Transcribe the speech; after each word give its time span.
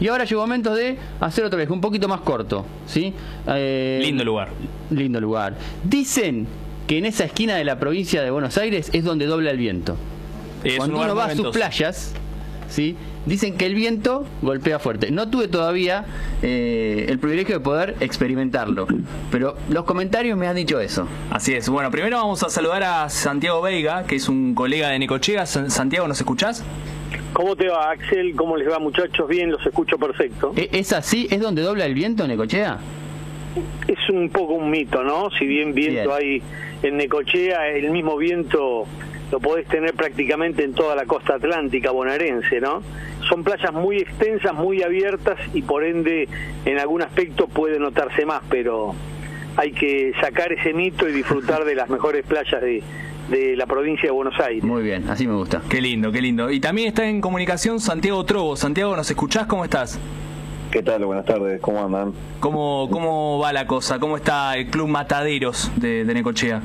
Y 0.00 0.08
ahora 0.08 0.24
llegó 0.24 0.42
momento 0.42 0.74
de 0.74 0.96
hacer 1.20 1.44
otra 1.44 1.58
vez, 1.58 1.68
un 1.70 1.80
poquito 1.80 2.08
más 2.08 2.20
corto. 2.20 2.64
¿sí? 2.86 3.12
Eh, 3.46 4.00
lindo 4.02 4.24
lugar. 4.24 4.50
Lindo 4.90 5.20
lugar. 5.20 5.54
Dicen 5.84 6.46
que 6.86 6.98
en 6.98 7.06
esa 7.06 7.24
esquina 7.24 7.56
de 7.56 7.64
la 7.64 7.78
provincia 7.78 8.22
de 8.22 8.30
Buenos 8.30 8.56
Aires 8.58 8.90
es 8.92 9.04
donde 9.04 9.26
dobla 9.26 9.50
el 9.50 9.58
viento. 9.58 9.96
Cuando 10.76 11.00
uno 11.00 11.14
va 11.14 11.26
a 11.26 11.34
sus 11.34 11.48
playas, 11.48 12.12
¿sí? 12.68 12.96
dicen 13.26 13.56
que 13.56 13.66
el 13.66 13.74
viento 13.74 14.26
golpea 14.42 14.78
fuerte. 14.78 15.10
No 15.10 15.28
tuve 15.28 15.48
todavía 15.48 16.04
eh, 16.42 17.06
el 17.08 17.18
privilegio 17.18 17.56
de 17.56 17.60
poder 17.60 17.96
experimentarlo, 18.00 18.86
pero 19.30 19.56
los 19.68 19.84
comentarios 19.84 20.36
me 20.36 20.46
han 20.46 20.56
dicho 20.56 20.80
eso. 20.80 21.06
Así 21.30 21.54
es. 21.54 21.68
Bueno, 21.68 21.90
primero 21.90 22.16
vamos 22.16 22.42
a 22.42 22.50
saludar 22.50 22.82
a 22.82 23.08
Santiago 23.08 23.60
Veiga, 23.62 24.04
que 24.04 24.16
es 24.16 24.28
un 24.28 24.54
colega 24.54 24.88
de 24.88 24.98
Necochea. 24.98 25.46
Santiago, 25.46 26.08
¿nos 26.08 26.18
escuchás? 26.18 26.64
¿Cómo 27.32 27.56
te 27.56 27.68
va, 27.68 27.90
Axel? 27.90 28.34
¿Cómo 28.34 28.56
les 28.56 28.68
va, 28.68 28.78
muchachos? 28.78 29.28
Bien, 29.28 29.50
los 29.50 29.64
escucho 29.64 29.98
perfecto. 29.98 30.52
¿E-, 30.56 30.68
¿Es 30.72 30.92
así? 30.92 31.28
¿Es 31.30 31.40
donde 31.40 31.62
dobla 31.62 31.86
el 31.86 31.94
viento 31.94 32.24
en 32.24 32.30
Necochea? 32.30 32.78
Es 33.86 34.08
un 34.10 34.28
poco 34.30 34.54
un 34.54 34.70
mito, 34.70 35.02
¿no? 35.02 35.30
Si 35.30 35.46
bien 35.46 35.74
viento 35.74 36.14
hay 36.14 36.42
en 36.82 36.96
Necochea, 36.96 37.68
el 37.68 37.90
mismo 37.90 38.16
viento 38.16 38.86
lo 39.30 39.40
podés 39.40 39.66
tener 39.66 39.94
prácticamente 39.94 40.64
en 40.64 40.72
toda 40.72 40.94
la 40.94 41.04
costa 41.04 41.34
atlántica 41.34 41.90
bonaerense, 41.90 42.60
¿no? 42.60 42.82
Son 43.28 43.44
playas 43.44 43.72
muy 43.72 43.98
extensas, 43.98 44.54
muy 44.54 44.82
abiertas 44.82 45.38
y 45.52 45.62
por 45.62 45.84
ende 45.84 46.28
en 46.64 46.78
algún 46.78 47.02
aspecto 47.02 47.46
puede 47.46 47.78
notarse 47.78 48.24
más, 48.24 48.42
pero 48.48 48.94
hay 49.56 49.72
que 49.72 50.12
sacar 50.20 50.52
ese 50.52 50.72
mito 50.72 51.08
y 51.08 51.12
disfrutar 51.12 51.64
de 51.64 51.74
las 51.74 51.90
mejores 51.90 52.24
playas 52.24 52.62
de, 52.62 52.82
de 53.28 53.56
la 53.56 53.66
provincia 53.66 54.08
de 54.08 54.10
Buenos 54.12 54.38
Aires. 54.40 54.64
Muy 54.64 54.82
bien, 54.82 55.08
así 55.08 55.26
me 55.26 55.34
gusta. 55.34 55.62
Qué 55.68 55.80
lindo, 55.80 56.10
qué 56.12 56.20
lindo. 56.20 56.50
Y 56.50 56.60
también 56.60 56.88
está 56.88 57.06
en 57.06 57.20
comunicación 57.20 57.80
Santiago 57.80 58.24
Trobo. 58.24 58.56
Santiago, 58.56 58.96
¿nos 58.96 59.10
escuchás? 59.10 59.46
¿Cómo 59.46 59.64
estás? 59.64 59.98
¿Qué 60.70 60.82
tal? 60.82 61.04
Buenas 61.04 61.24
tardes, 61.24 61.60
¿cómo 61.60 61.82
andan? 61.82 62.12
¿Cómo, 62.40 62.88
cómo 62.90 63.38
va 63.38 63.52
la 63.52 63.66
cosa? 63.66 63.98
¿Cómo 63.98 64.16
está 64.16 64.54
el 64.56 64.68
Club 64.68 64.88
Mataderos 64.88 65.70
de, 65.76 66.04
de 66.04 66.14
Necochea? 66.14 66.60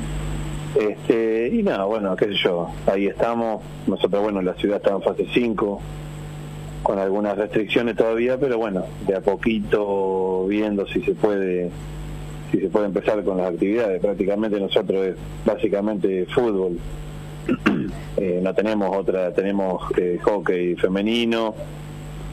Este, 0.76 1.52
y 1.54 1.64
nada, 1.64 1.86
bueno, 1.86 2.16
qué 2.16 2.26
sé 2.26 2.36
yo, 2.36 2.70
ahí 2.92 3.08
estamos. 3.08 3.64
Nosotros, 3.88 4.22
bueno, 4.22 4.42
la 4.42 4.56
ciudad 4.56 4.78
está 4.78 4.92
en 4.92 5.02
fase 5.02 5.26
5, 5.34 5.82
con 6.82 7.00
algunas 7.00 7.38
restricciones 7.38 7.96
todavía, 7.96 8.38
pero 8.38 8.58
bueno, 8.58 8.86
de 9.08 9.16
a 9.16 9.22
poquito 9.22 10.48
viendo 10.48 10.86
si 10.88 11.02
se 11.02 11.14
puede 11.14 11.72
si 12.54 12.60
se 12.60 12.68
puede 12.68 12.86
empezar 12.86 13.24
con 13.24 13.38
las 13.38 13.52
actividades. 13.52 14.00
Prácticamente 14.00 14.60
nosotros 14.60 15.08
es 15.08 15.16
básicamente 15.44 16.26
fútbol. 16.28 16.78
Eh, 18.16 18.40
no 18.42 18.54
tenemos 18.54 18.96
otra, 18.96 19.34
tenemos 19.34 19.82
eh, 19.98 20.20
hockey 20.22 20.76
femenino 20.76 21.56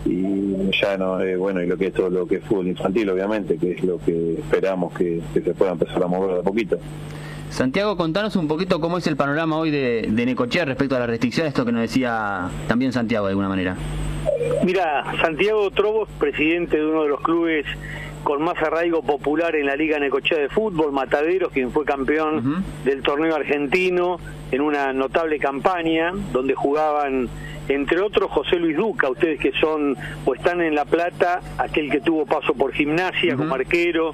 y 0.04 0.70
ya 0.78 0.98
no, 0.98 1.18
eh, 1.20 1.36
bueno, 1.36 1.62
y 1.62 1.66
lo 1.66 1.76
que 1.78 1.86
es 1.86 1.94
todo 1.94 2.10
lo 2.10 2.26
que 2.26 2.36
es 2.36 2.44
fútbol 2.44 2.68
infantil, 2.68 3.08
obviamente, 3.08 3.56
que 3.56 3.72
es 3.72 3.82
lo 3.82 3.98
que 3.98 4.34
esperamos 4.34 4.92
que, 4.92 5.20
se 5.32 5.40
pueda 5.54 5.72
empezar 5.72 6.02
a 6.02 6.06
mover 6.06 6.34
de 6.34 6.40
a 6.40 6.42
poquito. 6.42 6.78
Santiago, 7.48 7.96
contanos 7.96 8.36
un 8.36 8.46
poquito 8.46 8.78
cómo 8.78 8.98
es 8.98 9.06
el 9.06 9.16
panorama 9.16 9.56
hoy 9.56 9.70
de, 9.70 10.06
de 10.10 10.26
Necochea 10.26 10.66
respecto 10.66 10.96
a 10.96 11.00
la 11.00 11.06
restricción, 11.06 11.46
esto 11.46 11.64
que 11.64 11.72
nos 11.72 11.80
decía 11.80 12.50
también 12.68 12.92
Santiago 12.92 13.26
de 13.26 13.30
alguna 13.30 13.48
manera. 13.48 13.76
Mira, 14.64 15.04
Santiago 15.22 15.70
Trobos, 15.70 16.10
presidente 16.18 16.76
de 16.76 16.84
uno 16.84 17.04
de 17.04 17.08
los 17.08 17.20
clubes 17.22 17.64
con 18.22 18.42
más 18.42 18.56
arraigo 18.62 19.02
popular 19.02 19.56
en 19.56 19.66
la 19.66 19.76
Liga 19.76 19.98
Necochea 19.98 20.38
de 20.38 20.48
Fútbol, 20.48 20.92
Mataderos, 20.92 21.52
quien 21.52 21.70
fue 21.70 21.84
campeón 21.84 22.64
del 22.84 23.02
torneo 23.02 23.34
argentino 23.34 24.18
en 24.50 24.60
una 24.60 24.92
notable 24.92 25.38
campaña 25.38 26.12
donde 26.32 26.54
jugaban 26.54 27.28
entre 27.68 28.00
otros 28.00 28.30
José 28.32 28.56
Luis 28.56 28.76
Duca, 28.76 29.08
ustedes 29.08 29.38
que 29.38 29.52
son 29.52 29.96
o 30.24 30.34
están 30.34 30.60
en 30.60 30.74
La 30.74 30.84
Plata, 30.84 31.40
aquel 31.56 31.88
que 31.88 32.00
tuvo 32.00 32.26
paso 32.26 32.52
por 32.54 32.72
gimnasia 32.72 33.36
como 33.36 33.54
arquero, 33.54 34.12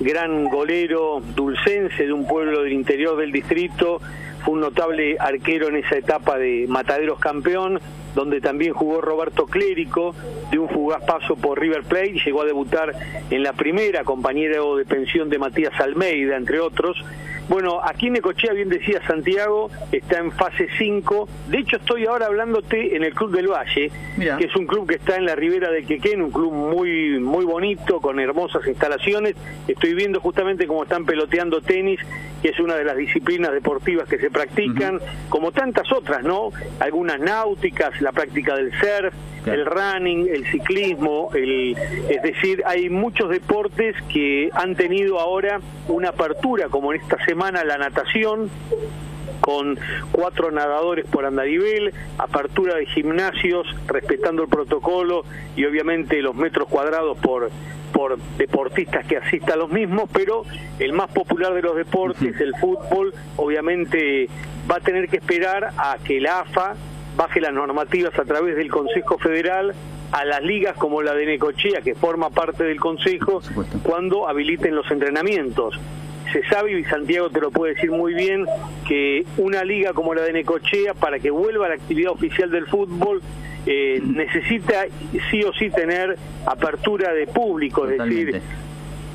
gran 0.00 0.44
golero 0.44 1.20
dulcense 1.20 2.06
de 2.06 2.12
un 2.12 2.26
pueblo 2.26 2.62
del 2.62 2.72
interior 2.72 3.16
del 3.18 3.30
distrito, 3.30 4.00
fue 4.44 4.54
un 4.54 4.60
notable 4.60 5.16
arquero 5.18 5.68
en 5.68 5.76
esa 5.76 5.96
etapa 5.96 6.36
de 6.36 6.66
Mataderos 6.68 7.18
campeón, 7.18 7.80
donde 8.14 8.40
también 8.40 8.74
jugó 8.74 9.00
Roberto 9.00 9.46
Clérico, 9.46 10.14
de 10.50 10.58
un 10.58 10.68
fugaz 10.68 11.02
paso 11.04 11.36
por 11.36 11.58
River 11.58 11.82
Plate, 11.82 12.20
llegó 12.24 12.42
a 12.42 12.44
debutar 12.44 12.94
en 13.30 13.42
la 13.42 13.54
primera, 13.54 14.04
compañero 14.04 14.76
de 14.76 14.84
pensión 14.84 15.30
de 15.30 15.38
Matías 15.38 15.80
Almeida, 15.80 16.36
entre 16.36 16.60
otros. 16.60 17.02
Bueno, 17.48 17.80
aquí 17.82 18.06
en 18.06 18.14
Necochea, 18.14 18.54
bien 18.54 18.70
decía 18.70 19.00
Santiago, 19.06 19.70
está 19.92 20.18
en 20.18 20.32
fase 20.32 20.66
5. 20.78 21.28
De 21.48 21.58
hecho, 21.58 21.76
estoy 21.76 22.06
ahora 22.06 22.26
hablándote 22.26 22.96
en 22.96 23.04
el 23.04 23.12
Club 23.14 23.32
del 23.32 23.48
Valle, 23.48 23.90
que 24.16 24.44
es 24.44 24.56
un 24.56 24.66
club 24.66 24.88
que 24.88 24.94
está 24.94 25.16
en 25.16 25.26
la 25.26 25.34
ribera 25.34 25.70
de 25.70 25.84
Quequén, 25.84 26.22
un 26.22 26.30
club 26.30 26.52
muy 26.52 27.18
muy 27.20 27.44
bonito, 27.44 28.00
con 28.00 28.18
hermosas 28.18 28.66
instalaciones. 28.66 29.36
Estoy 29.68 29.94
viendo 29.94 30.20
justamente 30.20 30.66
cómo 30.66 30.84
están 30.84 31.04
peloteando 31.04 31.60
tenis, 31.60 32.00
que 32.42 32.48
es 32.48 32.60
una 32.60 32.76
de 32.76 32.84
las 32.84 32.96
disciplinas 32.96 33.52
deportivas 33.52 34.08
que 34.08 34.18
se 34.18 34.30
practican, 34.30 35.00
como 35.28 35.52
tantas 35.52 35.90
otras, 35.92 36.22
¿no? 36.22 36.50
Algunas 36.80 37.20
náuticas, 37.20 38.00
la 38.00 38.12
práctica 38.12 38.56
del 38.56 38.70
surf, 38.72 39.14
el 39.46 39.66
running, 39.66 40.28
el 40.28 40.46
ciclismo, 40.50 41.30
el, 41.34 41.76
es 42.08 42.22
decir, 42.22 42.62
hay 42.66 42.88
muchos 42.88 43.30
deportes 43.30 43.94
que 44.12 44.50
han 44.54 44.74
tenido 44.74 45.20
ahora 45.20 45.60
una 45.88 46.10
apertura, 46.10 46.68
como 46.68 46.92
en 46.92 47.00
esta 47.00 47.22
semana 47.24 47.64
la 47.64 47.78
natación, 47.78 48.50
con 49.40 49.78
cuatro 50.10 50.50
nadadores 50.50 51.04
por 51.06 51.26
andarivel, 51.26 51.92
apertura 52.16 52.76
de 52.76 52.86
gimnasios 52.86 53.66
respetando 53.86 54.42
el 54.42 54.48
protocolo 54.48 55.24
y 55.54 55.66
obviamente 55.66 56.22
los 56.22 56.34
metros 56.34 56.68
cuadrados 56.68 57.18
por 57.18 57.50
por 57.92 58.18
deportistas 58.38 59.06
que 59.06 59.16
asistan 59.16 59.52
a 59.52 59.56
los 59.56 59.70
mismos, 59.70 60.10
pero 60.12 60.42
el 60.80 60.92
más 60.92 61.12
popular 61.12 61.54
de 61.54 61.62
los 61.62 61.76
deportes, 61.76 62.40
el 62.40 62.52
fútbol, 62.56 63.14
obviamente 63.36 64.28
va 64.68 64.78
a 64.78 64.80
tener 64.80 65.08
que 65.08 65.18
esperar 65.18 65.70
a 65.76 65.98
que 66.04 66.20
la 66.20 66.40
AFA 66.40 66.74
baje 67.16 67.40
las 67.40 67.52
normativas 67.52 68.18
a 68.18 68.24
través 68.24 68.56
del 68.56 68.70
Consejo 68.70 69.18
Federal 69.18 69.74
a 70.12 70.24
las 70.24 70.42
ligas 70.42 70.76
como 70.76 71.02
la 71.02 71.14
de 71.14 71.26
Necochea, 71.26 71.80
que 71.82 71.94
forma 71.94 72.30
parte 72.30 72.62
del 72.64 72.78
Consejo, 72.78 73.42
cuando 73.82 74.28
habiliten 74.28 74.74
los 74.74 74.88
entrenamientos. 74.90 75.78
Se 76.32 76.44
sabe, 76.44 76.78
y 76.78 76.84
Santiago 76.84 77.30
te 77.30 77.40
lo 77.40 77.50
puede 77.50 77.74
decir 77.74 77.90
muy 77.90 78.14
bien, 78.14 78.46
que 78.86 79.24
una 79.38 79.64
liga 79.64 79.92
como 79.92 80.14
la 80.14 80.22
de 80.22 80.32
Necochea, 80.32 80.94
para 80.94 81.18
que 81.18 81.30
vuelva 81.30 81.66
a 81.66 81.68
la 81.70 81.74
actividad 81.74 82.12
oficial 82.12 82.50
del 82.50 82.66
fútbol, 82.66 83.22
eh, 83.66 84.00
necesita 84.04 84.86
sí 85.30 85.42
o 85.42 85.52
sí 85.54 85.70
tener 85.70 86.16
apertura 86.46 87.12
de 87.12 87.26
público, 87.26 87.88
es 87.88 87.98
decir, 87.98 88.40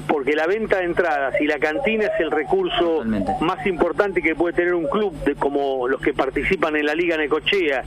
porque 0.10 0.34
la 0.34 0.48
venta 0.48 0.80
de 0.80 0.86
entradas 0.86 1.40
y 1.40 1.46
la 1.46 1.60
cantina 1.60 2.06
es 2.06 2.20
el 2.20 2.32
recurso 2.32 3.04
más 3.42 3.66
importante 3.68 4.24
que 4.24 4.34
puede 4.34 4.54
tener 4.56 4.74
un 4.74 4.88
club 4.88 5.14
de, 5.24 5.36
como 5.36 5.88
los 5.88 6.02
que 6.02 6.14
participan 6.14 6.76
en 6.76 6.88
la 6.88 6.96
Liga 6.96 7.16
Necochea. 7.16 7.84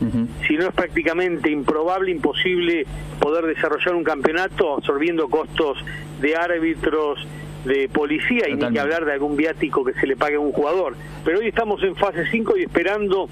Si 0.46 0.56
no 0.56 0.68
es 0.68 0.72
prácticamente 0.72 1.50
improbable, 1.50 2.12
imposible 2.12 2.86
poder 3.18 3.46
desarrollar 3.46 3.96
un 3.96 4.04
campeonato 4.04 4.74
absorbiendo 4.74 5.28
costos 5.28 5.78
de 6.20 6.36
árbitros, 6.36 7.26
de 7.64 7.88
policía 7.88 8.48
y 8.48 8.54
ni 8.54 8.72
que 8.72 8.78
hablar 8.78 9.04
de 9.04 9.12
algún 9.14 9.36
viático 9.36 9.84
que 9.84 9.92
se 9.94 10.06
le 10.06 10.16
pague 10.16 10.36
a 10.36 10.40
un 10.40 10.52
jugador. 10.52 10.94
Pero 11.24 11.40
hoy 11.40 11.48
estamos 11.48 11.82
en 11.82 11.96
fase 11.96 12.24
5 12.30 12.56
y 12.56 12.62
esperando 12.62 13.28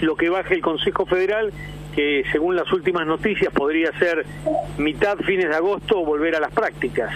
lo 0.00 0.14
que 0.14 0.28
baje 0.28 0.54
el 0.54 0.60
Consejo 0.60 1.06
Federal 1.06 1.52
que 1.96 2.24
según 2.30 2.54
las 2.54 2.70
últimas 2.72 3.06
noticias 3.06 3.52
podría 3.52 3.90
ser 3.98 4.26
mitad, 4.76 5.16
fines 5.20 5.48
de 5.48 5.56
agosto, 5.56 6.04
volver 6.04 6.36
a 6.36 6.40
las 6.40 6.52
prácticas. 6.52 7.10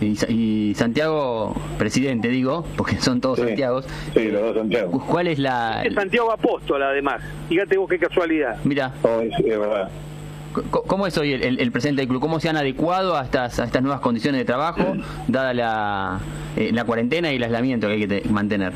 Y, 0.00 0.74
Santiago, 0.74 1.54
presidente, 1.78 2.28
digo, 2.28 2.64
porque 2.76 2.96
son 2.96 3.20
todos 3.20 3.38
Santiagos. 3.38 3.86
Sí, 4.14 4.30
los 4.30 4.42
dos 4.42 4.56
Santiago. 4.56 5.04
¿Cuál 5.08 5.28
es 5.28 5.38
la...? 5.38 5.82
Es 5.84 5.94
Santiago 5.94 6.32
Apóstol, 6.32 6.82
además. 6.82 7.22
Fíjate 7.48 7.76
vos 7.76 7.88
qué 7.88 7.98
casualidad. 7.98 8.56
Mira. 8.64 8.92
Oh, 9.02 9.20
es, 9.20 9.32
verdad. 9.44 9.88
¿Cómo 10.70 11.06
es 11.06 11.18
hoy 11.18 11.32
el, 11.32 11.72
presidente 11.72 12.02
del 12.02 12.08
club? 12.08 12.20
¿Cómo 12.20 12.38
se 12.38 12.48
han 12.48 12.56
adecuado 12.56 13.16
a 13.16 13.24
estas, 13.24 13.58
a 13.58 13.64
estas 13.64 13.82
nuevas 13.82 14.00
condiciones 14.00 14.40
de 14.40 14.44
trabajo, 14.44 14.84
dada 15.26 15.52
la, 15.52 16.20
eh, 16.56 16.70
la 16.72 16.84
cuarentena 16.84 17.32
y 17.32 17.36
el 17.36 17.42
aislamiento 17.42 17.88
que 17.88 17.94
hay 17.94 18.06
que 18.06 18.22
mantener? 18.28 18.72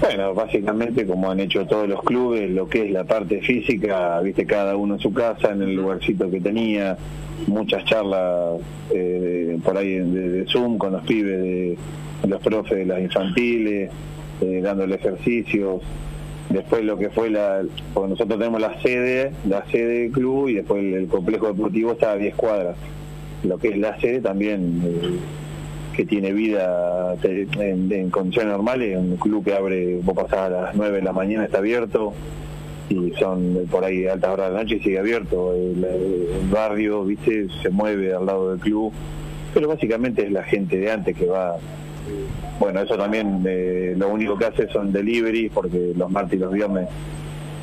Bueno, 0.00 0.34
básicamente 0.34 1.06
como 1.06 1.30
han 1.30 1.40
hecho 1.40 1.64
todos 1.66 1.88
los 1.88 2.02
clubes, 2.02 2.50
lo 2.50 2.68
que 2.68 2.84
es 2.84 2.90
la 2.90 3.04
parte 3.04 3.40
física, 3.40 4.20
viste 4.20 4.44
cada 4.44 4.76
uno 4.76 4.94
en 4.94 5.00
su 5.00 5.12
casa, 5.12 5.52
en 5.52 5.62
el 5.62 5.74
lugarcito 5.74 6.30
que 6.30 6.40
tenía, 6.40 6.98
muchas 7.46 7.84
charlas 7.84 8.60
eh, 8.94 9.58
por 9.64 9.76
ahí 9.76 9.98
de, 9.98 10.44
Zoom 10.46 10.78
con 10.78 10.92
los 10.92 11.02
pibes, 11.02 11.42
de, 11.42 11.78
los 12.26 12.40
profes 12.40 12.78
de 12.78 12.86
las 12.86 13.00
infantiles, 13.00 13.90
eh, 14.40 14.60
dándole 14.62 14.96
ejercicios. 14.96 15.82
Después 16.48 16.84
lo 16.84 16.96
que 16.96 17.10
fue 17.10 17.28
la, 17.28 17.62
porque 17.92 18.10
nosotros 18.10 18.38
tenemos 18.38 18.60
la 18.60 18.80
sede, 18.80 19.32
la 19.48 19.64
sede 19.66 20.02
del 20.02 20.12
club 20.12 20.48
y 20.48 20.54
después 20.54 20.82
el, 20.82 21.08
complejo 21.08 21.48
deportivo 21.48 21.92
está 21.92 22.12
a 22.12 22.16
10 22.16 22.34
cuadras. 22.34 22.76
Lo 23.42 23.58
que 23.58 23.68
es 23.68 23.78
la 23.78 23.98
sede 24.00 24.20
también... 24.20 24.82
Eh, 24.84 25.18
que 25.96 26.04
tiene 26.04 26.30
vida 26.34 27.16
en, 27.22 28.10
condiciones 28.10 28.52
normales, 28.52 28.98
un 28.98 29.16
club 29.16 29.42
que 29.42 29.54
abre, 29.54 29.98
vos 30.02 30.14
pasás 30.14 30.40
a 30.40 30.48
las 30.50 30.74
9 30.74 30.98
de 30.98 31.02
la 31.02 31.14
mañana, 31.14 31.46
está 31.46 31.56
abierto, 31.58 32.12
y 32.88 33.12
son 33.18 33.66
por 33.70 33.84
ahí 33.84 34.06
altas 34.06 34.30
horas 34.30 34.48
de 34.48 34.54
la 34.54 34.62
noche 34.62 34.76
y 34.76 34.80
sigue 34.80 34.98
abierto. 34.98 35.54
El, 35.54 35.86
barrio, 36.50 37.04
viste, 37.04 37.48
se 37.62 37.70
mueve 37.70 38.14
al 38.14 38.26
lado 38.26 38.50
del 38.50 38.60
club, 38.60 38.92
pero 39.52 39.68
básicamente 39.68 40.24
es 40.24 40.32
la 40.32 40.44
gente 40.44 40.78
de 40.78 40.90
antes 40.90 41.16
que 41.16 41.26
va. 41.26 41.56
Bueno, 42.60 42.80
eso 42.80 42.96
también 42.96 43.44
eh, 43.46 43.94
lo 43.98 44.08
único 44.08 44.38
que 44.38 44.46
hace 44.46 44.68
son 44.68 44.92
delivery, 44.92 45.50
porque 45.50 45.92
los 45.96 46.10
martes 46.10 46.38
y 46.38 46.42
los 46.42 46.52
viernes 46.52 46.88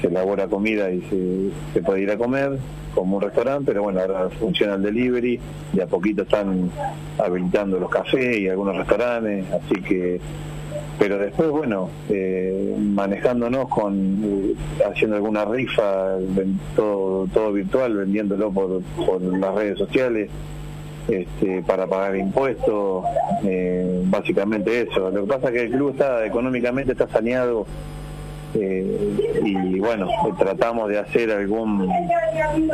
se 0.02 0.08
elabora 0.08 0.48
comida 0.48 0.92
y 0.92 1.02
se, 1.02 1.50
se 1.74 1.82
puede 1.82 2.02
ir 2.02 2.12
a 2.12 2.18
comer 2.18 2.60
como 2.94 3.18
un 3.18 3.22
restaurante, 3.22 3.66
pero 3.66 3.84
bueno, 3.84 4.02
ahora 4.02 4.30
funciona 4.30 4.76
el 4.76 4.84
delivery, 4.84 5.40
de 5.74 5.84
a 5.84 5.88
poquito 5.88 6.24
están 6.24 6.70
habilitando 7.18 7.80
los 7.80 7.90
cafés 7.90 8.38
y 8.38 8.48
algunos 8.48 8.76
restaurantes, 8.76 9.46
así 9.52 9.82
que 9.82 10.20
pero 11.00 11.18
después 11.18 11.50
bueno 11.50 11.90
eh, 12.10 12.76
manejándonos 12.80 13.68
con 13.70 14.22
eh, 14.24 14.54
haciendo 14.90 15.18
alguna 15.18 15.46
rifa 15.46 16.18
todo 16.76 17.52
virtual 17.52 17.96
vendiéndolo 17.98 18.52
por, 18.52 18.82
las 19.22 19.56
redes 19.56 19.78
sociales 19.78 20.30
este, 21.08 21.62
para 21.64 21.88
pagar 21.88 22.16
impuestos 22.16 23.04
eh, 23.44 24.02
básicamente 24.06 24.82
eso. 24.84 25.10
Lo 25.12 25.26
que 25.26 25.34
pasa 25.34 25.48
es 25.48 25.54
que 25.54 25.62
el 25.64 25.72
club 25.72 25.90
está 25.92 26.26
económicamente 26.26 26.94
está 26.94 27.08
saneado 27.08 27.66
y 28.56 29.80
bueno 29.80 30.08
tratamos 30.38 30.88
de 30.88 31.00
hacer 31.00 31.32
algún 31.32 31.90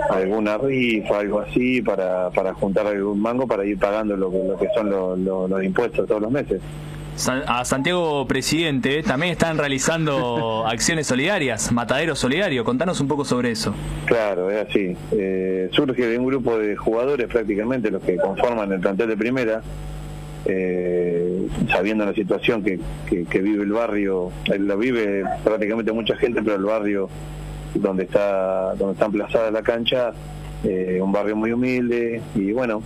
alguna 0.09 0.57
rifa 0.57 1.19
algo 1.19 1.39
así 1.39 1.81
para, 1.81 2.29
para 2.31 2.53
juntar 2.53 2.85
algún 2.85 3.21
mango 3.21 3.47
para 3.47 3.65
ir 3.65 3.79
pagando 3.79 4.17
lo 4.17 4.29
que 4.29 4.67
son 4.75 4.89
los 4.89 5.63
impuestos 5.63 6.05
todos 6.05 6.21
los 6.21 6.31
meses 6.31 6.59
a 7.27 7.65
Santiago 7.65 8.25
Presidente 8.27 9.03
también 9.03 9.33
están 9.33 9.57
realizando 9.57 10.65
acciones 10.67 11.07
solidarias, 11.07 11.71
Matadero 11.71 12.15
Solidario. 12.15 12.63
Contanos 12.63 13.01
un 13.01 13.07
poco 13.07 13.25
sobre 13.25 13.51
eso. 13.51 13.73
Claro, 14.05 14.49
es 14.49 14.67
así. 14.67 14.95
Eh, 15.11 15.69
surge 15.71 16.07
de 16.07 16.17
un 16.17 16.25
grupo 16.25 16.57
de 16.57 16.75
jugadores 16.75 17.27
prácticamente 17.27 17.91
los 17.91 18.01
que 18.03 18.15
conforman 18.15 18.71
el 18.71 18.79
plantel 18.79 19.09
de 19.09 19.17
primera, 19.17 19.61
eh, 20.45 21.47
sabiendo 21.69 22.05
la 22.05 22.13
situación 22.13 22.63
que, 22.63 22.79
vive 23.09 23.63
el 23.63 23.71
barrio, 23.71 24.31
lo 24.57 24.77
vive 24.77 25.23
prácticamente 25.43 25.91
mucha 25.91 26.15
gente, 26.15 26.41
pero 26.41 26.55
el 26.55 26.63
barrio 26.63 27.09
donde 27.73 28.03
está 28.03 28.73
donde 28.75 28.93
está 28.93 29.05
emplazada 29.05 29.51
la 29.51 29.61
cancha, 29.61 30.13
eh, 30.63 30.99
un 31.01 31.11
barrio 31.11 31.35
muy 31.35 31.51
humilde 31.51 32.21
y 32.35 32.51
bueno, 32.53 32.81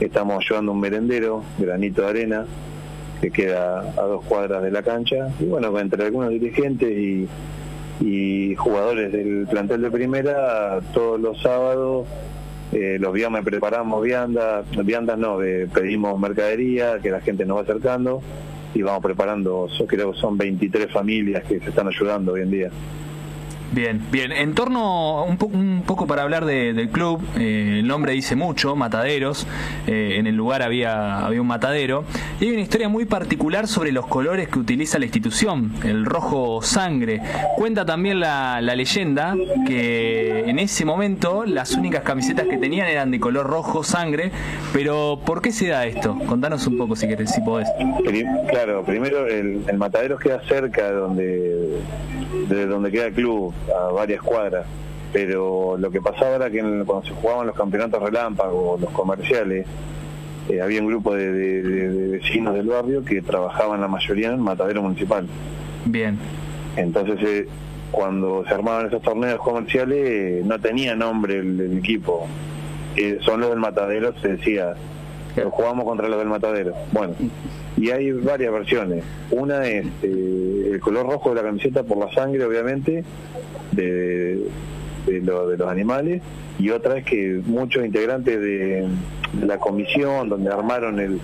estamos 0.00 0.44
llevando 0.48 0.72
un 0.72 0.80
merendero, 0.80 1.44
granito 1.58 2.02
de 2.02 2.08
arena, 2.08 2.46
que 3.20 3.30
queda 3.30 3.80
a 3.80 4.02
dos 4.02 4.24
cuadras 4.24 4.62
de 4.62 4.70
la 4.70 4.82
cancha. 4.82 5.28
Y 5.38 5.44
bueno, 5.44 5.78
entre 5.78 6.04
algunos 6.04 6.30
dirigentes 6.30 6.90
y, 6.90 7.28
jugadores 8.56 9.12
del 9.12 9.46
plantel 9.48 9.82
de 9.82 9.90
primera, 9.90 10.80
todos 10.94 11.20
los 11.20 11.40
sábados 11.40 12.06
eh, 12.72 12.98
los 13.00 13.12
viernes 13.12 13.44
preparamos 13.44 14.02
viandas, 14.02 14.64
viandas 14.84 15.18
no, 15.18 15.38
pedimos 15.72 16.18
mercadería, 16.18 16.98
que 17.00 17.10
la 17.10 17.20
gente 17.20 17.44
nos 17.44 17.58
va 17.58 17.62
acercando 17.62 18.22
y 18.74 18.82
vamos 18.82 19.02
preparando, 19.02 19.68
creo 19.86 20.12
que 20.12 20.18
son 20.18 20.38
23 20.38 20.90
familias 20.90 21.44
que 21.44 21.58
se 21.58 21.70
están 21.70 21.88
ayudando 21.88 22.32
hoy 22.32 22.42
en 22.42 22.50
día. 22.50 22.70
Bien, 23.72 24.02
bien. 24.10 24.32
En 24.32 24.54
torno, 24.54 25.24
un, 25.24 25.38
un 25.40 25.82
poco 25.86 26.08
para 26.08 26.22
hablar 26.22 26.44
del 26.44 26.88
club, 26.88 27.22
eh, 27.38 27.76
el 27.78 27.86
nombre 27.86 28.12
dice 28.12 28.34
mucho, 28.34 28.74
Mataderos. 28.74 29.46
Eh, 29.86 30.16
en 30.18 30.26
el 30.26 30.34
lugar 30.34 30.62
había, 30.62 31.24
había 31.24 31.40
un 31.40 31.46
matadero. 31.46 32.04
Y 32.40 32.46
hay 32.46 32.50
una 32.52 32.62
historia 32.62 32.88
muy 32.88 33.04
particular 33.04 33.68
sobre 33.68 33.92
los 33.92 34.06
colores 34.08 34.48
que 34.48 34.58
utiliza 34.58 34.98
la 34.98 35.04
institución, 35.04 35.72
el 35.84 36.04
rojo 36.04 36.62
sangre. 36.62 37.22
Cuenta 37.56 37.86
también 37.86 38.18
la, 38.18 38.60
leyenda 38.60 39.36
que 39.66 40.44
en 40.48 40.58
ese 40.58 40.84
momento 40.84 41.44
las 41.44 41.74
únicas 41.74 42.02
camisetas 42.02 42.46
que 42.46 42.56
tenían 42.56 42.88
eran 42.88 43.12
de 43.12 43.20
color 43.20 43.46
rojo 43.46 43.84
sangre. 43.84 44.32
Pero, 44.72 45.20
¿por 45.24 45.42
qué 45.42 45.52
se 45.52 45.68
da 45.68 45.86
esto? 45.86 46.18
Contanos 46.26 46.66
un 46.66 46.76
poco 46.76 46.96
si 46.96 47.06
querés, 47.06 47.30
si 47.30 47.40
podés. 47.40 47.68
Claro, 48.48 48.82
primero 48.84 49.28
el, 49.28 49.62
el 49.68 49.78
matadero 49.78 50.18
queda 50.18 50.40
cerca 50.48 50.90
de 50.90 50.92
donde, 50.92 51.80
de 52.48 52.66
donde 52.66 52.90
queda 52.90 53.06
el 53.06 53.12
club 53.12 53.54
a 53.68 53.92
varias 53.92 54.22
cuadras. 54.22 54.66
Pero 55.12 55.76
lo 55.76 55.90
que 55.90 56.00
pasaba 56.00 56.36
era 56.36 56.50
que 56.50 56.60
cuando 56.86 57.02
se 57.02 57.14
jugaban 57.14 57.46
los 57.48 57.56
campeonatos 57.56 58.00
relámpagos, 58.02 58.80
los 58.80 58.90
comerciales, 58.90 59.66
eh, 60.48 60.60
había 60.60 60.80
un 60.80 60.88
grupo 60.88 61.14
de, 61.14 62.08
vecinos 62.12 62.54
del 62.54 62.66
barrio 62.66 63.04
que 63.04 63.20
trabajaban 63.22 63.80
la 63.80 63.88
mayoría 63.88 64.28
en 64.28 64.34
el 64.34 64.40
matadero 64.40 64.82
municipal. 64.82 65.26
Bien. 65.84 66.18
Entonces, 66.76 67.18
eh, 67.22 67.48
cuando 67.90 68.44
se 68.46 68.54
armaban 68.54 68.86
esos 68.86 69.02
torneos 69.02 69.40
comerciales, 69.40 70.44
no 70.44 70.58
tenía 70.58 70.94
nombre 70.94 71.38
el, 71.38 71.78
equipo. 71.78 72.26
Eh, 72.96 73.18
son 73.22 73.40
los 73.40 73.50
del 73.50 73.58
matadero, 73.58 74.14
se 74.20 74.28
decía, 74.36 74.74
jugamos 75.50 75.84
contra 75.84 76.08
los 76.08 76.18
del 76.18 76.28
matadero. 76.28 76.72
Bueno, 76.92 77.14
y 77.80 77.90
hay 77.90 78.12
varias 78.12 78.52
versiones. 78.52 79.04
Una 79.30 79.66
es 79.66 79.86
el 80.02 80.78
color 80.80 81.06
rojo 81.06 81.30
de 81.30 81.36
la 81.36 81.42
camiseta 81.42 81.82
por 81.82 81.98
la 81.98 82.12
sangre, 82.12 82.44
obviamente, 82.44 83.04
de, 83.72 84.44
de, 85.06 85.20
lo, 85.22 85.48
de 85.48 85.56
los 85.56 85.68
animales 85.68 86.22
y 86.60 86.70
otra 86.70 86.98
es 86.98 87.04
que 87.04 87.40
muchos 87.46 87.84
integrantes 87.84 88.38
de, 88.38 88.86
la 89.46 89.58
comisión 89.58 90.28
donde 90.28 90.52
armaron 90.52 90.98
el 90.98 91.20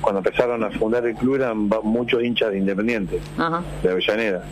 cuando 0.00 0.20
empezaron 0.20 0.62
a 0.62 0.70
fundar 0.70 1.04
el 1.04 1.14
club 1.16 1.34
eran 1.34 1.68
muchos 1.82 2.22
hinchas 2.22 2.52
de 2.52 2.58
Independiente 2.58 3.20
de 3.82 3.90
Avellaneda. 3.90 4.44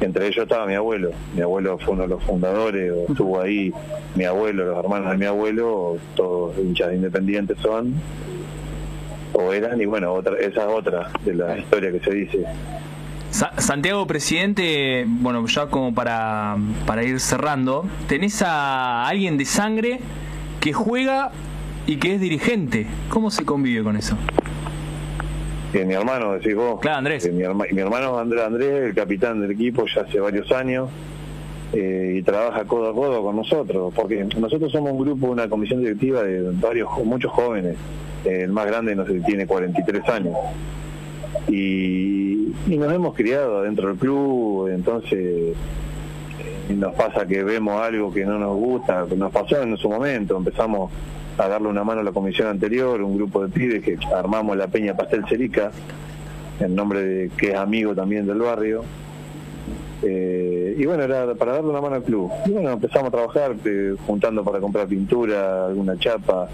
Entre 0.00 0.26
ellos 0.28 0.44
estaba 0.44 0.66
mi 0.66 0.74
abuelo. 0.74 1.10
Mi 1.34 1.40
abuelo 1.40 1.78
fue 1.78 1.94
uno 1.94 2.02
de 2.02 2.08
los 2.08 2.22
fundadores 2.22 2.92
estuvo 3.08 3.40
ahí. 3.40 3.72
Mi 4.14 4.24
abuelo 4.24 4.66
los 4.66 4.78
hermanos 4.78 5.10
de 5.10 5.16
mi 5.16 5.26
abuelo 5.26 5.96
todos 6.14 6.56
hinchas 6.58 6.90
de 6.90 6.96
Independiente 6.96 7.54
son 7.60 7.94
o 9.34 9.52
eran 9.52 9.80
y 9.80 9.84
bueno 9.84 10.12
otra 10.12 10.36
esa 10.38 10.62
es 10.62 10.68
otra 10.68 11.10
de 11.24 11.34
la 11.34 11.58
historia 11.58 11.92
que 11.92 12.00
se 12.00 12.10
dice 12.10 12.44
Santiago, 13.58 14.06
presidente, 14.06 15.06
bueno, 15.08 15.44
ya 15.48 15.66
como 15.66 15.92
para, 15.92 16.56
para 16.86 17.02
ir 17.02 17.18
cerrando, 17.18 17.84
tenés 18.06 18.42
a 18.42 19.08
alguien 19.08 19.36
de 19.36 19.44
sangre 19.44 19.98
que 20.60 20.72
juega 20.72 21.32
y 21.84 21.96
que 21.96 22.14
es 22.14 22.20
dirigente. 22.20 22.86
¿Cómo 23.08 23.32
se 23.32 23.44
convive 23.44 23.82
con 23.82 23.96
eso? 23.96 24.16
mi 25.72 25.94
hermano, 25.94 26.34
decís 26.34 26.54
vos. 26.54 26.80
Claro, 26.80 26.98
Andrés. 26.98 27.28
mi, 27.32 27.42
hermano 27.42 28.16
Andrés, 28.16 28.44
Andrés, 28.44 28.84
el 28.84 28.94
capitán 28.94 29.40
del 29.40 29.50
equipo 29.50 29.84
ya 29.92 30.02
hace 30.02 30.20
varios 30.20 30.52
años 30.52 30.88
eh, 31.74 32.16
y 32.18 32.22
trabaja 32.22 32.64
codo 32.64 32.90
a 32.90 32.94
codo 32.94 33.22
con 33.22 33.36
nosotros, 33.36 33.92
porque 33.94 34.24
nosotros 34.38 34.72
somos 34.72 34.92
un 34.92 35.00
grupo, 35.00 35.26
una 35.26 35.48
comisión 35.48 35.80
directiva 35.80 36.22
de 36.22 36.50
varios, 36.52 36.88
muchos 37.04 37.32
jóvenes. 37.32 37.76
el 38.24 38.50
más 38.52 38.66
grande 38.66 38.94
no 38.94 39.06
sé, 39.06 39.20
tiene 39.20 39.46
43 39.46 40.08
años. 40.08 40.34
Y 41.48 42.24
y 42.66 42.78
nos 42.78 42.92
hemos 42.92 43.14
criado 43.14 43.62
dentro 43.62 43.88
del 43.88 43.98
club, 43.98 44.68
entonces 44.68 45.12
eh, 45.12 45.54
nos 46.74 46.94
pasa 46.94 47.26
que 47.26 47.44
vemos 47.44 47.80
algo 47.80 48.12
que 48.12 48.24
no 48.24 48.38
nos 48.38 48.56
gusta, 48.56 49.04
nos 49.14 49.30
pasó 49.32 49.62
en 49.62 49.76
su 49.76 49.88
momento, 49.88 50.36
empezamos 50.36 50.90
a 51.36 51.48
darle 51.48 51.68
una 51.68 51.84
mano 51.84 52.00
a 52.00 52.04
la 52.04 52.12
comisión 52.12 52.48
anterior, 52.48 53.02
un 53.02 53.16
grupo 53.16 53.42
de 53.44 53.48
pibes 53.48 53.82
que 53.82 53.98
armamos 54.14 54.56
la 54.56 54.68
Peña 54.68 54.96
Pastel 54.96 55.24
Cerica, 55.28 55.72
en 56.58 56.74
nombre 56.74 57.02
de 57.02 57.30
que 57.36 57.50
es 57.50 57.56
amigo 57.56 57.94
también 57.94 58.26
del 58.26 58.38
barrio. 58.38 58.84
Eh, 60.02 60.43
y 60.76 60.86
bueno, 60.86 61.02
era 61.04 61.34
para 61.34 61.52
darle 61.52 61.70
una 61.70 61.80
mano 61.80 61.96
al 61.96 62.02
club. 62.02 62.30
Y 62.46 62.50
bueno, 62.50 62.72
empezamos 62.72 63.08
a 63.08 63.10
trabajar 63.10 63.56
eh, 63.64 63.94
juntando 64.06 64.44
para 64.44 64.60
comprar 64.60 64.86
pintura, 64.86 65.66
alguna 65.66 65.98
chapa, 65.98 66.48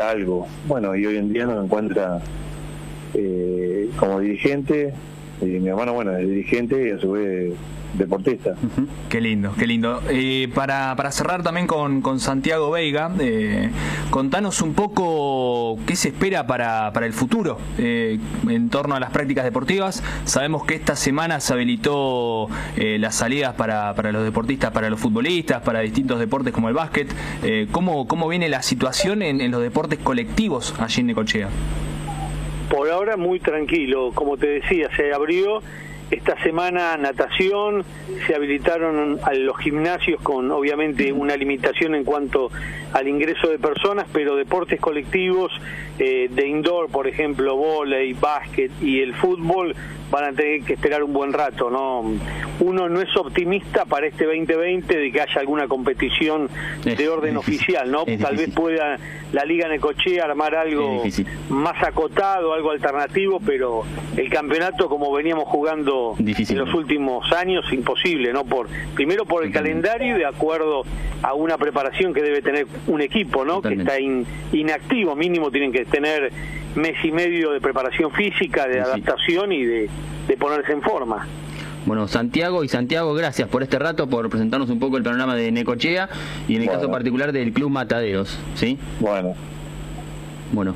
algo. 0.00 0.46
Bueno, 0.66 0.94
y 0.94 1.06
hoy 1.06 1.16
en 1.16 1.32
día 1.32 1.46
nos 1.46 1.64
encuentra 1.64 2.20
como 3.98 4.20
dirigente 4.20 4.94
y 5.40 5.44
mi 5.44 5.68
hermano, 5.68 5.92
bueno, 5.92 6.16
es 6.16 6.28
dirigente 6.28 6.88
y 6.88 6.90
a 6.92 6.98
su 6.98 7.12
vez 7.12 7.52
deportista. 7.94 8.54
Qué 9.08 9.20
lindo, 9.20 9.54
qué 9.58 9.66
lindo. 9.66 10.02
Eh, 10.10 10.48
para, 10.54 10.94
para 10.96 11.12
cerrar 11.12 11.42
también 11.42 11.66
con, 11.66 12.00
con 12.00 12.20
Santiago 12.20 12.70
Veiga, 12.70 13.10
eh, 13.20 13.70
contanos 14.10 14.62
un 14.62 14.74
poco 14.74 15.78
qué 15.86 15.96
se 15.96 16.08
espera 16.08 16.46
para, 16.46 16.92
para 16.92 17.06
el 17.06 17.12
futuro 17.12 17.58
eh, 17.78 18.18
en 18.48 18.70
torno 18.70 18.94
a 18.94 19.00
las 19.00 19.10
prácticas 19.10 19.44
deportivas. 19.44 20.02
Sabemos 20.24 20.64
que 20.64 20.74
esta 20.74 20.96
semana 20.96 21.40
se 21.40 21.52
habilitó 21.52 22.48
las 22.76 23.14
salidas 23.14 23.54
para, 23.54 23.94
para 23.94 24.12
los 24.12 24.24
deportistas, 24.24 24.70
para 24.70 24.90
los 24.90 25.00
futbolistas, 25.00 25.62
para 25.62 25.80
distintos 25.80 26.18
deportes 26.18 26.52
como 26.52 26.68
el 26.68 26.74
básquet. 26.74 27.12
¿cómo, 27.70 28.06
¿Cómo 28.06 28.28
viene 28.28 28.48
la 28.48 28.62
situación 28.62 29.22
en, 29.22 29.40
en 29.40 29.50
los 29.50 29.62
deportes 29.62 29.98
colectivos 29.98 30.74
allí 30.78 31.00
en 31.00 31.08
Necochea? 31.08 31.48
Por 32.70 32.90
ahora 32.90 33.16
muy 33.16 33.38
tranquilo, 33.40 34.12
como 34.14 34.36
te 34.36 34.46
decía, 34.46 34.88
se 34.96 35.12
abrió 35.12 35.62
esta 36.12 36.40
semana 36.42 36.96
natación, 36.98 37.84
se 38.26 38.34
habilitaron 38.34 39.18
a 39.22 39.32
los 39.32 39.56
gimnasios 39.58 40.20
con 40.20 40.50
obviamente 40.50 41.10
una 41.10 41.36
limitación 41.36 41.94
en 41.94 42.04
cuanto 42.04 42.50
al 42.92 43.08
ingreso 43.08 43.48
de 43.48 43.58
personas, 43.58 44.06
pero 44.12 44.36
deportes 44.36 44.78
colectivos 44.78 45.50
eh, 45.98 46.28
de 46.30 46.46
indoor, 46.46 46.90
por 46.90 47.08
ejemplo, 47.08 47.56
volei, 47.56 48.12
básquet 48.12 48.70
y 48.82 49.00
el 49.00 49.14
fútbol, 49.14 49.74
van 50.12 50.24
a 50.24 50.32
tener 50.36 50.62
que 50.62 50.74
esperar 50.74 51.02
un 51.02 51.14
buen 51.14 51.32
rato, 51.32 51.70
¿no? 51.70 52.04
Uno 52.60 52.88
no 52.90 53.00
es 53.00 53.16
optimista 53.16 53.86
para 53.86 54.06
este 54.06 54.26
2020 54.26 54.94
de 54.96 55.10
que 55.10 55.20
haya 55.22 55.40
alguna 55.40 55.66
competición 55.66 56.50
de 56.84 57.08
orden 57.08 57.38
oficial, 57.38 57.90
¿no? 57.90 58.04
Tal 58.04 58.36
vez 58.36 58.50
pueda 58.50 58.98
la 59.32 59.44
Liga 59.46 59.68
Necochea 59.68 60.24
armar 60.24 60.54
algo 60.54 61.02
más 61.48 61.82
acotado, 61.82 62.52
algo 62.52 62.72
alternativo, 62.72 63.40
pero 63.44 63.84
el 64.14 64.28
campeonato 64.28 64.90
como 64.90 65.10
veníamos 65.10 65.44
jugando 65.44 66.14
en 66.18 66.58
los 66.58 66.74
últimos 66.74 67.32
años, 67.32 67.64
imposible, 67.72 68.32
¿no? 68.34 68.44
Por 68.44 68.68
Primero 68.94 69.24
por 69.24 69.44
el 69.44 69.50
calendario 69.50 70.16
y 70.16 70.18
de 70.18 70.26
acuerdo 70.26 70.84
a 71.22 71.32
una 71.32 71.56
preparación 71.56 72.12
que 72.12 72.22
debe 72.22 72.42
tener 72.42 72.66
un 72.86 73.00
equipo, 73.00 73.44
¿no? 73.46 73.62
Que 73.62 73.74
está 73.74 73.94
inactivo, 74.52 75.16
mínimo 75.16 75.50
tienen 75.50 75.72
que 75.72 75.86
tener 75.86 76.30
mes 76.74 76.94
y 77.04 77.12
medio 77.12 77.52
de 77.52 77.60
preparación 77.60 78.10
física, 78.12 78.66
de 78.66 78.80
adaptación 78.80 79.52
y 79.52 79.64
de, 79.64 79.90
ponerse 80.38 80.72
en 80.72 80.82
forma. 80.82 81.26
Bueno, 81.84 82.08
Santiago 82.08 82.64
y 82.64 82.68
Santiago, 82.68 83.12
gracias 83.14 83.48
por 83.48 83.62
este 83.62 83.78
rato, 83.78 84.06
por 84.06 84.30
presentarnos 84.30 84.70
un 84.70 84.78
poco 84.78 84.96
el 84.96 85.02
panorama 85.02 85.34
de 85.34 85.50
Necochea 85.50 86.08
y 86.48 86.56
en 86.56 86.62
el 86.62 86.68
caso 86.68 86.90
particular 86.90 87.32
del 87.32 87.52
Club 87.52 87.70
Mataderos, 87.70 88.38
¿sí? 88.54 88.78
Bueno. 89.00 89.34
Bueno, 90.52 90.74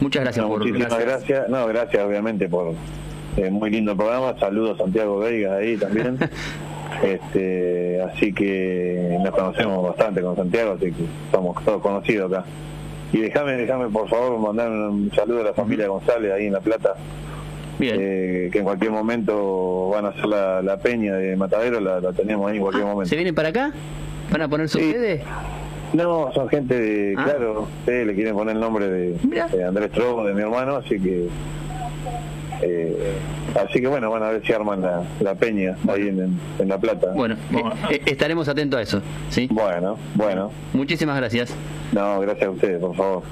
muchas 0.00 0.22
gracias 0.22 0.46
por... 0.46 0.58
Muchísimas 0.58 0.98
gracias. 0.98 1.48
No, 1.48 1.66
gracias 1.66 2.04
obviamente 2.04 2.48
por... 2.48 2.74
Eh, 3.36 3.48
muy 3.48 3.70
lindo 3.70 3.96
programa, 3.96 4.36
saludos 4.40 4.80
a 4.80 4.82
Santiago 4.82 5.18
Veiga 5.18 5.56
ahí 5.56 5.76
también. 5.76 6.18
este 7.02 7.90
Así 8.02 8.32
que 8.32 9.18
nos 9.22 9.34
conocemos 9.34 9.82
bastante 9.82 10.20
con 10.20 10.36
Santiago, 10.36 10.72
así 10.72 10.92
que 10.92 11.04
estamos 11.26 11.64
todos 11.64 11.80
conocidos 11.80 12.32
acá. 12.32 12.44
Y 13.12 13.18
déjame, 13.18 13.56
déjame 13.56 13.88
por 13.88 14.08
favor 14.08 14.38
mandar 14.38 14.70
un 14.70 15.10
saludo 15.14 15.40
a 15.40 15.44
la 15.44 15.54
familia 15.54 15.88
González 15.88 16.32
ahí 16.32 16.46
en 16.46 16.52
La 16.52 16.60
Plata. 16.60 16.94
Eh, 17.82 18.50
que 18.52 18.58
en 18.58 18.64
cualquier 18.64 18.90
momento 18.90 19.88
van 19.88 20.04
a 20.04 20.08
hacer 20.08 20.26
la, 20.26 20.78
peña 20.82 21.16
de 21.16 21.34
Matadero, 21.36 21.80
la, 21.80 22.12
tenemos 22.12 22.50
ahí 22.50 22.56
en 22.56 22.62
cualquier 22.62 22.84
ah, 22.84 22.88
momento. 22.88 23.08
¿Se 23.08 23.16
vienen 23.16 23.34
para 23.34 23.48
acá? 23.48 23.72
¿Van 24.30 24.42
a 24.42 24.48
poner 24.48 24.68
su 24.68 24.78
sede? 24.78 25.22
No, 25.92 26.30
son 26.32 26.48
gente 26.48 26.78
de, 26.78 27.14
ah. 27.16 27.24
claro, 27.24 27.68
le 27.86 28.14
quieren 28.14 28.34
poner 28.34 28.54
el 28.54 28.60
nombre 28.60 28.88
de, 28.88 29.16
Andrés 29.66 29.90
Trobo, 29.90 30.24
de 30.24 30.34
mi 30.34 30.42
hermano, 30.42 30.76
así 30.76 31.00
que 31.00 31.28
eh, 32.62 33.14
así 33.62 33.80
que 33.80 33.88
bueno, 33.88 34.10
van 34.10 34.22
a 34.22 34.30
ver 34.30 34.42
si 34.44 34.52
arman 34.52 34.82
la, 35.20 35.34
peña 35.34 35.76
ahí 35.88 36.08
en, 36.08 36.68
La 36.68 36.78
Plata. 36.78 37.12
Bueno, 37.14 37.36
eh, 37.90 38.00
estaremos 38.06 38.48
atentos 38.48 38.78
a 38.78 38.82
eso. 38.82 39.02
¿sí? 39.28 39.48
Bueno, 39.50 39.98
bueno. 40.14 40.50
Muchísimas 40.72 41.16
gracias. 41.16 41.54
No, 41.92 42.20
gracias 42.20 42.48
a 42.48 42.50
ustedes, 42.50 42.80
por 42.80 42.94
favor. 42.94 43.22